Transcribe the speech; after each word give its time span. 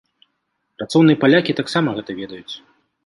Працоўныя 0.79 1.19
палякі 1.25 1.55
таксама 1.63 1.89
гэта 1.99 2.11
ведаюць. 2.21 2.53